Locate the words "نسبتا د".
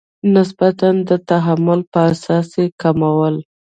0.35-1.11